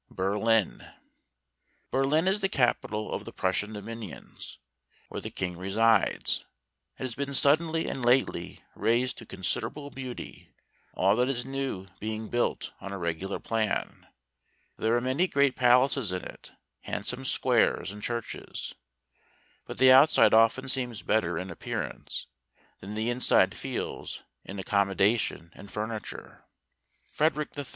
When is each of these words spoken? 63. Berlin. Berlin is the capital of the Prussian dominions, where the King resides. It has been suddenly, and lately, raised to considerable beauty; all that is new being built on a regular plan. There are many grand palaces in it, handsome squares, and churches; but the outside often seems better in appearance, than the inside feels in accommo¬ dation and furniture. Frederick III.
63. 0.07 0.15
Berlin. 0.15 0.87
Berlin 1.91 2.27
is 2.27 2.41
the 2.41 2.49
capital 2.49 3.13
of 3.13 3.23
the 3.23 3.31
Prussian 3.31 3.71
dominions, 3.73 4.57
where 5.09 5.21
the 5.21 5.29
King 5.29 5.55
resides. 5.55 6.43
It 6.97 7.03
has 7.03 7.13
been 7.13 7.35
suddenly, 7.35 7.87
and 7.87 8.03
lately, 8.03 8.63
raised 8.73 9.19
to 9.19 9.27
considerable 9.27 9.91
beauty; 9.91 10.49
all 10.95 11.15
that 11.17 11.29
is 11.29 11.45
new 11.45 11.85
being 11.99 12.29
built 12.29 12.71
on 12.81 12.91
a 12.91 12.97
regular 12.97 13.37
plan. 13.39 14.07
There 14.75 14.97
are 14.97 15.01
many 15.01 15.27
grand 15.27 15.55
palaces 15.55 16.11
in 16.11 16.23
it, 16.23 16.51
handsome 16.79 17.23
squares, 17.23 17.91
and 17.91 18.01
churches; 18.01 18.73
but 19.67 19.77
the 19.77 19.91
outside 19.91 20.33
often 20.33 20.67
seems 20.67 21.03
better 21.03 21.37
in 21.37 21.51
appearance, 21.51 22.25
than 22.79 22.95
the 22.95 23.11
inside 23.11 23.53
feels 23.53 24.23
in 24.43 24.57
accommo¬ 24.57 24.95
dation 24.95 25.51
and 25.53 25.69
furniture. 25.71 26.43
Frederick 27.11 27.49
III. 27.55 27.65